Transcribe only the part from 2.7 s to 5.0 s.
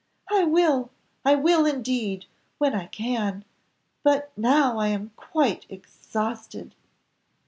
I can but now I